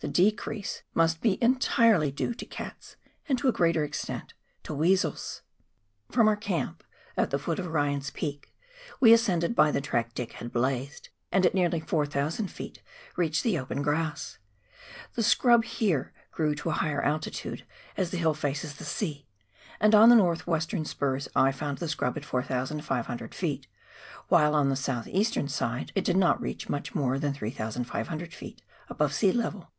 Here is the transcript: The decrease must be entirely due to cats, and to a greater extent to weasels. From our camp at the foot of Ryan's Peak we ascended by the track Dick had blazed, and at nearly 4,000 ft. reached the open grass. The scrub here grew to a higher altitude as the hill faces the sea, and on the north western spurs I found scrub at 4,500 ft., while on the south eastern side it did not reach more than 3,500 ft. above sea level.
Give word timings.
The 0.00 0.08
decrease 0.10 0.82
must 0.92 1.22
be 1.22 1.42
entirely 1.42 2.12
due 2.12 2.34
to 2.34 2.44
cats, 2.44 2.96
and 3.26 3.38
to 3.38 3.48
a 3.48 3.52
greater 3.52 3.82
extent 3.84 4.34
to 4.64 4.74
weasels. 4.74 5.40
From 6.10 6.28
our 6.28 6.36
camp 6.36 6.84
at 7.16 7.30
the 7.30 7.38
foot 7.38 7.58
of 7.58 7.68
Ryan's 7.68 8.10
Peak 8.10 8.52
we 9.00 9.14
ascended 9.14 9.54
by 9.56 9.70
the 9.70 9.80
track 9.80 10.12
Dick 10.12 10.32
had 10.34 10.52
blazed, 10.52 11.08
and 11.32 11.46
at 11.46 11.54
nearly 11.54 11.80
4,000 11.80 12.48
ft. 12.50 12.80
reached 13.16 13.42
the 13.42 13.58
open 13.58 13.80
grass. 13.80 14.36
The 15.14 15.22
scrub 15.22 15.64
here 15.64 16.12
grew 16.32 16.54
to 16.56 16.68
a 16.68 16.72
higher 16.74 17.00
altitude 17.00 17.64
as 17.96 18.10
the 18.10 18.18
hill 18.18 18.34
faces 18.34 18.74
the 18.74 18.84
sea, 18.84 19.26
and 19.80 19.94
on 19.94 20.10
the 20.10 20.16
north 20.16 20.46
western 20.46 20.84
spurs 20.84 21.28
I 21.34 21.50
found 21.50 21.80
scrub 21.88 22.18
at 22.18 22.26
4,500 22.26 23.30
ft., 23.30 23.64
while 24.28 24.54
on 24.54 24.68
the 24.68 24.76
south 24.76 25.06
eastern 25.08 25.48
side 25.48 25.92
it 25.94 26.04
did 26.04 26.18
not 26.18 26.42
reach 26.42 26.68
more 26.68 27.18
than 27.18 27.32
3,500 27.32 28.30
ft. 28.32 28.58
above 28.90 29.14
sea 29.14 29.32
level. 29.32 29.70